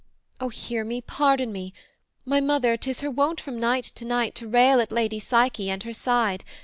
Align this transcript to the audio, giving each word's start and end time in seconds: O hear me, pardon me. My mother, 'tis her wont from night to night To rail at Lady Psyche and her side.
O 0.39 0.49
hear 0.49 0.83
me, 0.83 0.99
pardon 0.99 1.51
me. 1.51 1.75
My 2.25 2.39
mother, 2.41 2.75
'tis 2.75 3.01
her 3.01 3.11
wont 3.11 3.39
from 3.39 3.59
night 3.59 3.83
to 3.83 4.03
night 4.03 4.33
To 4.33 4.47
rail 4.47 4.81
at 4.81 4.91
Lady 4.91 5.19
Psyche 5.19 5.69
and 5.69 5.83
her 5.83 5.93
side. 5.93 6.43